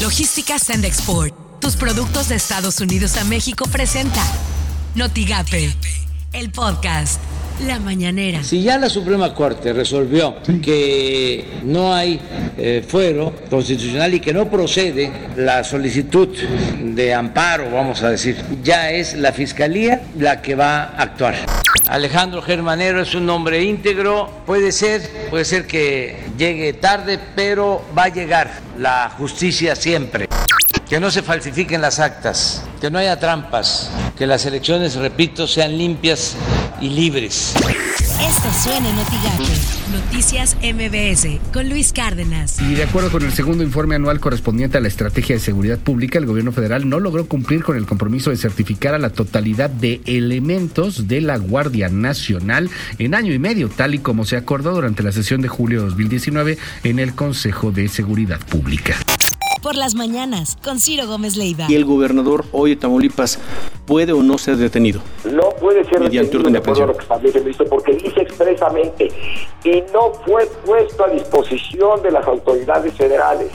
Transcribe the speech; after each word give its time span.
Logística 0.00 0.58
Send 0.58 0.86
Export. 0.86 1.34
Tus 1.60 1.76
productos 1.76 2.30
de 2.30 2.36
Estados 2.36 2.80
Unidos 2.80 3.18
a 3.18 3.24
México 3.24 3.66
presenta 3.70 4.22
Notigape, 4.94 5.74
el 6.32 6.50
podcast. 6.50 7.20
La 7.66 7.78
mañanera. 7.78 8.42
Si 8.42 8.62
ya 8.62 8.78
la 8.78 8.88
Suprema 8.88 9.34
Corte 9.34 9.74
resolvió 9.74 10.36
que 10.62 11.60
no 11.64 11.92
hay 11.92 12.18
eh, 12.56 12.82
fuero 12.88 13.34
constitucional 13.50 14.14
y 14.14 14.20
que 14.20 14.32
no 14.32 14.50
procede 14.50 15.12
la 15.36 15.62
solicitud 15.64 16.28
de 16.82 17.12
amparo, 17.12 17.70
vamos 17.70 18.02
a 18.02 18.08
decir, 18.08 18.42
ya 18.64 18.90
es 18.90 19.12
la 19.12 19.32
Fiscalía 19.32 20.00
la 20.18 20.40
que 20.40 20.54
va 20.54 20.84
a 20.84 21.02
actuar. 21.02 21.59
Alejandro 21.90 22.40
Germanero 22.40 23.02
es 23.02 23.16
un 23.16 23.28
hombre 23.30 23.64
íntegro, 23.64 24.30
puede 24.46 24.70
ser, 24.70 25.26
puede 25.28 25.44
ser 25.44 25.66
que 25.66 26.22
llegue 26.38 26.72
tarde, 26.74 27.18
pero 27.34 27.84
va 27.98 28.04
a 28.04 28.08
llegar 28.08 28.60
la 28.78 29.10
justicia 29.18 29.74
siempre. 29.74 30.28
Que 30.88 31.00
no 31.00 31.10
se 31.10 31.20
falsifiquen 31.20 31.80
las 31.80 31.98
actas, 31.98 32.62
que 32.80 32.92
no 32.92 32.98
haya 33.00 33.18
trampas, 33.18 33.90
que 34.16 34.24
las 34.24 34.46
elecciones, 34.46 34.94
repito, 34.94 35.48
sean 35.48 35.76
limpias 35.76 36.36
y 36.80 36.90
libres. 36.90 37.54
Esto 38.20 38.50
suena 38.52 38.90
en 38.90 38.96
Noticias 39.92 40.56
MBS 40.62 41.52
con 41.54 41.70
Luis 41.70 41.92
Cárdenas. 41.92 42.60
Y 42.60 42.74
de 42.74 42.84
acuerdo 42.84 43.10
con 43.10 43.24
el 43.24 43.32
segundo 43.32 43.64
informe 43.64 43.94
anual 43.94 44.20
correspondiente 44.20 44.76
a 44.76 44.82
la 44.82 44.88
Estrategia 44.88 45.36
de 45.36 45.40
Seguridad 45.40 45.78
Pública, 45.78 46.18
el 46.18 46.26
gobierno 46.26 46.52
federal 46.52 46.86
no 46.86 47.00
logró 47.00 47.26
cumplir 47.26 47.64
con 47.64 47.78
el 47.78 47.86
compromiso 47.86 48.28
de 48.28 48.36
certificar 48.36 48.94
a 48.94 48.98
la 48.98 49.10
totalidad 49.10 49.70
de 49.70 50.02
elementos 50.04 51.08
de 51.08 51.22
la 51.22 51.38
Guardia 51.38 51.88
Nacional 51.88 52.68
en 52.98 53.14
año 53.14 53.32
y 53.32 53.38
medio, 53.38 53.70
tal 53.70 53.94
y 53.94 54.00
como 54.00 54.26
se 54.26 54.36
acordó 54.36 54.74
durante 54.74 55.02
la 55.02 55.12
sesión 55.12 55.40
de 55.40 55.48
julio 55.48 55.80
de 55.80 55.86
2019 55.86 56.58
en 56.84 56.98
el 56.98 57.14
Consejo 57.14 57.72
de 57.72 57.88
Seguridad 57.88 58.40
Pública 58.46 58.96
por 59.60 59.76
las 59.76 59.94
mañanas 59.94 60.56
con 60.64 60.80
Ciro 60.80 61.06
Gómez 61.06 61.36
Leiva. 61.36 61.66
¿Y 61.68 61.74
el 61.74 61.84
gobernador 61.84 62.46
hoy 62.52 62.70
de 62.70 62.76
Tamaulipas 62.76 63.38
puede 63.86 64.12
o 64.12 64.22
no 64.22 64.38
ser 64.38 64.56
detenido? 64.56 65.02
Puede 65.60 65.84
ser 65.84 66.00
mediante 66.00 66.36
orden 66.36 66.52
de 66.54 66.58
aprehensión. 66.58 66.92
porque 67.68 67.92
dice 67.92 68.22
expresamente 68.22 69.08
y 69.64 69.82
no 69.92 70.12
fue 70.24 70.46
puesto 70.64 71.04
a 71.04 71.08
disposición 71.08 72.02
de 72.02 72.10
las 72.10 72.26
autoridades 72.26 72.94
federales 72.94 73.50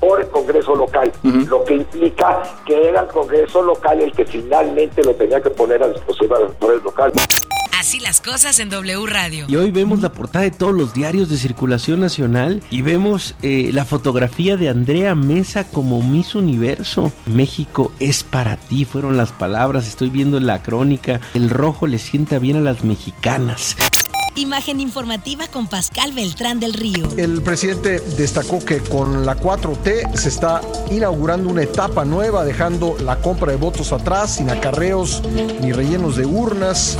por 0.00 0.20
el 0.20 0.28
Congreso 0.28 0.74
local, 0.74 1.10
lo 1.22 1.64
que 1.64 1.74
implica 1.74 2.42
que 2.64 2.88
era 2.88 3.02
el 3.02 3.08
Congreso 3.08 3.62
local 3.62 4.00
el 4.00 4.12
que 4.12 4.24
finalmente 4.24 5.02
lo 5.02 5.14
tenía 5.14 5.40
que 5.40 5.50
poner 5.50 5.82
a 5.82 5.88
disposición 5.88 6.28
de 6.28 6.34
las 6.34 6.50
autoridades 6.50 6.84
locales. 6.84 7.47
Así 7.88 8.00
las 8.00 8.20
cosas 8.20 8.58
en 8.58 8.68
W 8.68 9.06
Radio. 9.06 9.46
Y 9.48 9.56
hoy 9.56 9.70
vemos 9.70 10.02
la 10.02 10.12
portada 10.12 10.44
de 10.44 10.50
todos 10.50 10.74
los 10.74 10.92
diarios 10.92 11.30
de 11.30 11.38
circulación 11.38 12.00
nacional 12.00 12.62
y 12.68 12.82
vemos 12.82 13.34
eh, 13.40 13.70
la 13.72 13.86
fotografía 13.86 14.58
de 14.58 14.68
Andrea 14.68 15.14
Mesa 15.14 15.64
como 15.64 16.02
Miss 16.02 16.34
Universo. 16.34 17.10
México 17.24 17.90
es 17.98 18.24
para 18.24 18.58
ti, 18.58 18.84
fueron 18.84 19.16
las 19.16 19.32
palabras. 19.32 19.88
Estoy 19.88 20.10
viendo 20.10 20.38
la 20.38 20.62
crónica. 20.62 21.22
El 21.32 21.48
rojo 21.48 21.86
le 21.86 21.98
sienta 21.98 22.38
bien 22.38 22.58
a 22.58 22.60
las 22.60 22.84
mexicanas. 22.84 23.74
Imagen 24.38 24.80
informativa 24.80 25.48
con 25.48 25.66
Pascal 25.66 26.12
Beltrán 26.12 26.60
del 26.60 26.74
Río. 26.74 27.08
El 27.16 27.42
presidente 27.42 28.00
destacó 28.18 28.64
que 28.64 28.78
con 28.80 29.26
la 29.26 29.36
4T 29.36 30.14
se 30.14 30.28
está 30.28 30.60
inaugurando 30.90 31.48
una 31.48 31.62
etapa 31.62 32.04
nueva, 32.04 32.44
dejando 32.44 32.96
la 33.02 33.16
compra 33.16 33.50
de 33.50 33.56
votos 33.56 33.92
atrás, 33.92 34.36
sin 34.36 34.50
acarreos 34.50 35.22
ni 35.60 35.72
rellenos 35.72 36.16
de 36.16 36.26
urnas 36.26 36.98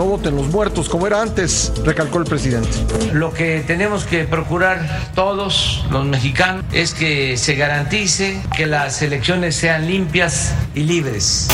no 0.00 0.06
voten 0.06 0.34
los 0.34 0.46
muertos 0.46 0.88
como 0.88 1.06
era 1.06 1.20
antes, 1.20 1.74
recalcó 1.84 2.20
el 2.20 2.24
presidente. 2.24 2.70
Lo 3.12 3.34
que 3.34 3.62
tenemos 3.66 4.04
que 4.04 4.24
procurar 4.24 5.10
todos 5.14 5.84
los 5.90 6.06
mexicanos 6.06 6.64
es 6.72 6.94
que 6.94 7.36
se 7.36 7.54
garantice 7.54 8.40
que 8.56 8.64
las 8.64 9.02
elecciones 9.02 9.56
sean 9.56 9.86
limpias 9.86 10.54
y 10.74 10.84
libres. 10.84 11.48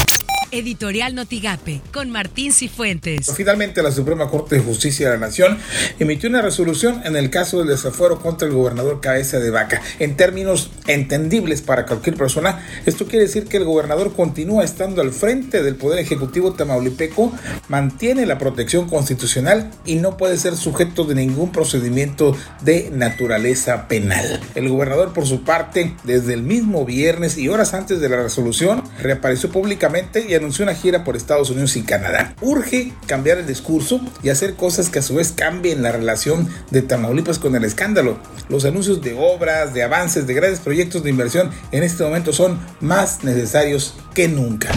Editorial 0.57 1.15
Notigape 1.15 1.83
con 1.93 2.11
Martín 2.11 2.51
Cifuentes. 2.51 3.31
Finalmente, 3.37 3.83
la 3.83 3.93
Suprema 3.93 4.31
Corte 4.31 4.55
de 4.55 4.63
Justicia 4.63 5.11
de 5.11 5.19
la 5.19 5.27
Nación 5.27 5.59
emitió 5.99 6.31
una 6.31 6.41
resolución 6.41 7.03
en 7.05 7.15
el 7.15 7.29
caso 7.29 7.59
del 7.59 7.69
desafuero 7.69 8.21
contra 8.21 8.49
el 8.49 8.55
gobernador 8.55 9.03
Cabeza 9.03 9.39
de 9.39 9.51
Vaca. 9.51 9.83
En 9.99 10.17
términos 10.17 10.71
entendibles 10.87 11.61
para 11.61 11.85
cualquier 11.85 12.17
persona, 12.17 12.67
esto 12.87 13.05
quiere 13.07 13.27
decir 13.27 13.49
que 13.49 13.59
el 13.59 13.65
gobernador 13.65 14.15
continúa 14.15 14.65
estando 14.65 15.03
al 15.03 15.11
frente 15.11 15.63
del 15.63 15.77
Poder 15.77 15.99
Ejecutivo 15.99 16.55
tamaulipeco, 16.55 17.35
mantiene 17.69 18.25
la 18.25 18.39
protección 18.39 18.89
constitucional 18.89 19.71
y 19.85 19.97
no 19.97 20.17
puede 20.17 20.39
ser 20.39 20.57
sujeto 20.57 21.05
de 21.05 21.17
ningún 21.17 21.53
procedimiento 21.53 22.35
de 22.63 22.91
naturaleza 22.91 23.89
penal. 23.89 24.41
El 24.55 24.71
gobernador, 24.71 25.13
por 25.13 25.27
su 25.27 25.45
parte, 25.45 25.95
desde 26.05 26.33
el 26.33 26.43
mismo 26.43 26.87
viernes 26.87 27.37
y 27.37 27.51
horas 27.51 27.75
antes 27.75 28.01
de 28.01 28.09
la 28.09 28.23
resolución, 28.23 28.83
reapareció 29.03 29.51
públicamente 29.51 30.25
y 30.27 30.35
anunció 30.35 30.46
una 30.47 30.75
gira 30.75 31.05
por 31.05 31.17
Estados 31.17 31.51
Unidos 31.51 31.77
y 31.77 31.83
Canadá. 31.83 32.35
Urge 32.41 32.93
cambiar 33.07 33.39
el 33.39 33.47
discurso 33.47 34.01
y 34.23 34.29
hacer 34.29 34.55
cosas 34.55 34.89
que 34.89 35.01
a 35.01 35.03
su 35.03 35.17
vez 35.17 35.33
cambien 35.33 35.83
la 35.83 35.93
relación 35.93 36.49
de 36.71 36.83
Tamaulipas 36.83 37.39
con 37.39 37.55
el 37.57 37.65
escándalo. 37.65 38.19
Los 38.49 38.65
anuncios 38.65 39.03
de 39.03 39.15
obras, 39.15 39.75
de 39.75 39.83
avances, 39.83 40.27
de 40.27 40.35
grandes 40.35 40.61
proyectos 40.61 41.03
de 41.03 41.11
inversión 41.11 41.51
en 41.73 41.83
este 41.83 42.05
momento 42.05 42.33
son 42.33 42.59
más 42.81 43.25
necesarios 43.25 43.95
que 44.15 44.29
nunca. 44.29 44.71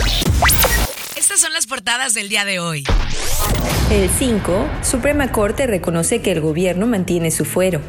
Estas 1.15 1.39
son 1.39 1.53
las 1.53 1.67
portadas 1.67 2.13
del 2.13 2.29
día 2.29 2.45
de 2.45 2.59
hoy. 2.59 2.83
El 3.91 4.07
5, 4.07 4.67
Suprema 4.83 5.31
Corte 5.31 5.65
reconoce 5.65 6.21
que 6.21 6.31
el 6.31 6.41
gobierno 6.41 6.85
mantiene 6.85 7.31
su 7.31 7.43
fuero. 7.43 7.81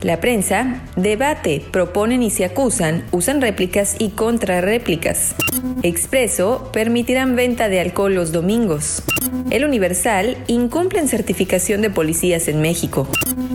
La 0.00 0.20
prensa 0.20 0.82
debate, 0.96 1.64
proponen 1.70 2.22
y 2.24 2.30
se 2.30 2.44
acusan, 2.44 3.04
usan 3.12 3.40
réplicas 3.40 3.94
y 4.00 4.10
contrarréplicas. 4.10 5.36
Expreso 5.82 6.70
permitirán 6.72 7.36
venta 7.36 7.68
de 7.68 7.78
alcohol 7.78 8.14
los 8.14 8.32
domingos. 8.32 9.04
El 9.50 9.64
Universal 9.64 10.36
incumplen 10.48 11.06
certificación 11.06 11.80
de 11.80 11.90
policías 11.90 12.48
en 12.48 12.60
México. 12.60 13.08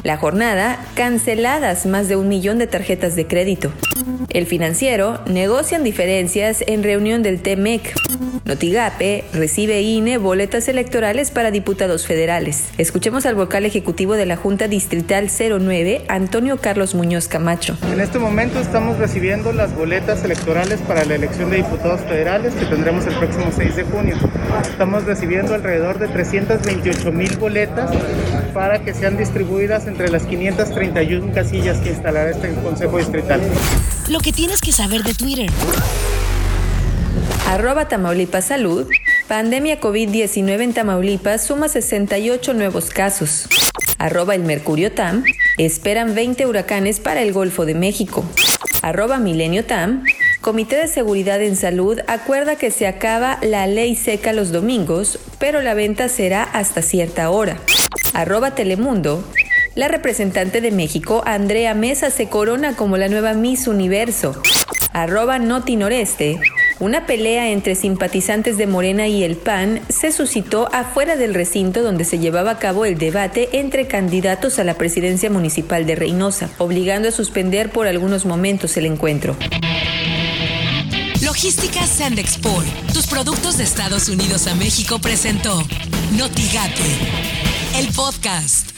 La 0.04 0.16
jornada, 0.16 0.80
canceladas 0.96 1.86
más 1.86 2.08
de 2.08 2.16
un 2.16 2.30
millón 2.30 2.58
de 2.58 2.68
tarjetas 2.68 3.18
de 3.18 3.28
crédito. 3.28 3.72
El 4.34 4.46
financiero, 4.46 5.20
negocian 5.26 5.84
diferencias 5.84 6.64
en 6.66 6.84
reunión 6.84 7.22
del 7.22 7.42
TEMEC. 7.42 7.94
Notigape, 8.46 9.26
recibe 9.34 9.82
INE 9.82 10.18
boletas 10.18 10.70
electorales 10.70 11.32
para 11.32 11.52
diputados 11.52 12.08
federales. 12.08 12.70
Escuchemos 12.78 13.26
al 13.26 13.36
vocal 13.36 13.66
ejecutivo 13.66 14.14
de 14.14 14.26
la 14.26 14.38
Junta 14.38 14.70
Distrital 14.70 15.28
09, 15.30 16.04
Antonio 16.08 16.58
Carlos 16.58 16.96
Muñoz 16.96 17.28
Camacho. 17.28 17.78
En 17.92 18.00
este 18.00 18.20
momento 18.20 18.62
estamos 18.62 18.98
recibiendo 19.00 19.52
las 19.52 19.76
boletas 19.76 20.24
electorales 20.24 20.80
para 20.80 21.04
la 21.04 21.16
elección 21.16 21.50
de 21.50 21.58
diputados 21.58 22.00
federales 22.02 22.54
que 22.54 22.66
tendremos 22.66 23.06
el 23.08 23.16
próximo 23.16 23.52
6 23.54 23.76
de 23.76 23.84
junio. 23.84 24.16
Estamos 24.64 25.04
recibiendo 25.04 25.56
alrededor 25.56 26.00
de 26.00 26.08
328 26.08 27.12
mil 27.12 27.36
boletas 27.36 27.92
para 28.54 28.84
que 28.84 28.94
sean 28.94 29.18
distribuidas 29.18 29.88
entre 29.88 30.10
las 30.10 30.24
531 30.24 31.34
casillas 31.34 31.78
que 31.80 31.90
instalará 31.90 32.32
este 32.32 32.54
Consejo 32.56 32.98
Distrital. 32.98 33.42
Lo 34.10 34.20
que 34.20 34.32
tienes 34.32 34.62
que 34.62 34.72
saber 34.72 35.04
de 35.04 35.14
Twitter. 35.14 35.50
Arroba 37.48 37.88
Tamaulipas 37.88 38.46
Salud. 38.46 38.88
Pandemia 39.28 39.80
COVID-19 39.80 40.62
en 40.62 40.74
Tamaulipas 40.74 41.46
suma 41.46 41.68
68 41.68 42.54
nuevos 42.54 42.90
casos. 42.90 43.48
Arroba 43.98 44.36
el 44.36 44.44
Mercurio 44.44 44.92
Tam. 44.92 45.24
Esperan 45.58 46.16
20 46.16 46.46
huracanes 46.46 47.00
para 47.00 47.22
el 47.22 47.34
Golfo 47.34 47.66
de 47.66 47.76
México. 47.76 48.26
Arroba 48.82 49.20
Milenio 49.20 49.66
Tam. 49.66 50.04
Comité 50.42 50.78
de 50.78 50.88
Seguridad 50.88 51.42
en 51.42 51.56
Salud 51.56 52.00
acuerda 52.08 52.56
que 52.56 52.72
se 52.72 52.88
acaba 52.88 53.38
la 53.44 53.68
ley 53.68 53.96
seca 53.96 54.34
los 54.34 54.52
domingos, 54.52 55.20
pero 55.40 55.62
la 55.62 55.76
venta 55.76 56.10
será 56.10 56.44
hasta 56.44 56.82
cierta 56.82 57.30
hora. 57.30 57.58
Arroba 58.14 58.52
Telemundo. 58.52 59.24
La 59.76 59.88
representante 59.88 60.60
de 60.60 60.72
México, 60.72 61.24
Andrea 61.26 61.74
Mesa, 61.74 62.10
se 62.10 62.28
corona 62.28 62.76
como 62.76 62.98
la 62.98 63.08
nueva 63.08 63.34
Miss 63.34 63.68
Universo. 63.68 64.42
Arroba 64.92 65.40
Noti 65.40 65.78
Noreste. 65.78 66.40
Una 66.80 67.06
pelea 67.06 67.50
entre 67.52 67.76
simpatizantes 67.76 68.58
de 68.58 68.68
Morena 68.68 69.08
y 69.08 69.24
el 69.24 69.38
PAN 69.38 69.82
se 69.88 70.12
suscitó 70.12 70.68
afuera 70.74 71.16
del 71.16 71.34
recinto 71.34 71.84
donde 71.84 72.06
se 72.06 72.20
llevaba 72.20 72.52
a 72.52 72.60
cabo 72.60 72.86
el 72.86 72.98
debate 72.98 73.50
entre 73.54 73.88
candidatos 73.88 74.58
a 74.60 74.64
la 74.64 74.74
presidencia 74.74 75.30
municipal 75.30 75.86
de 75.86 75.96
Reynosa, 75.96 76.50
obligando 76.58 77.10
a 77.10 77.12
suspender 77.12 77.70
por 77.70 77.88
algunos 77.88 78.26
momentos 78.26 78.76
el 78.78 78.88
encuentro. 78.88 79.38
Logística 81.22 81.86
Sand 81.86 82.20
Export. 82.20 82.68
Tus 82.94 83.08
productos 83.08 83.58
de 83.58 83.64
Estados 83.64 84.10
Unidos 84.10 84.48
a 84.48 84.56
México 84.56 85.00
presentó 85.00 85.64
Notigate, 86.18 86.84
el 87.74 87.88
podcast. 87.94 88.71